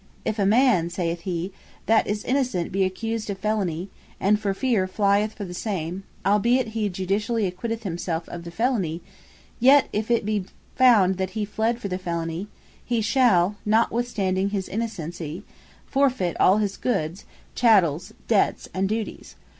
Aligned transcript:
"If 0.25 0.39
a 0.39 0.47
man," 0.47 0.89
saith 0.89 1.19
he, 1.29 1.51
"that 1.85 2.07
is 2.07 2.23
Innocent, 2.23 2.71
be 2.71 2.83
accused 2.83 3.29
of 3.29 3.37
Felony, 3.37 3.91
and 4.19 4.39
for 4.39 4.51
feare 4.55 4.87
flyeth 4.87 5.33
for 5.33 5.45
the 5.45 5.53
same; 5.53 6.05
albeit 6.25 6.69
he 6.69 6.89
judicially 6.89 7.45
acquitteth 7.45 7.83
himselfe 7.83 8.27
of 8.29 8.43
the 8.43 8.49
Felony; 8.49 9.03
yet 9.59 9.89
if 9.93 10.09
it 10.09 10.25
be 10.25 10.45
found 10.75 11.17
that 11.17 11.29
he 11.37 11.45
fled 11.45 11.77
for 11.77 11.87
the 11.87 11.99
Felony, 11.99 12.47
he 12.83 12.99
shall 12.99 13.57
notwithstanding 13.63 14.49
his 14.49 14.67
Innocency, 14.67 15.43
Forfeit 15.85 16.35
all 16.39 16.57
his 16.57 16.77
goods, 16.77 17.23
chattels, 17.53 18.11
debts, 18.27 18.67
and 18.73 18.89
duties. 18.89 19.35